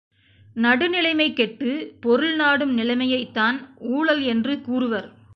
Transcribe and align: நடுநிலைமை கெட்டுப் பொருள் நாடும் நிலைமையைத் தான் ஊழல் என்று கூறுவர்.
நடுநிலைமை 0.55 1.33
கெட்டுப் 1.33 1.91
பொருள் 1.99 2.35
நாடும் 2.35 2.73
நிலைமையைத் 2.73 3.33
தான் 3.33 3.57
ஊழல் 3.91 4.23
என்று 4.23 4.61
கூறுவர். 4.61 5.07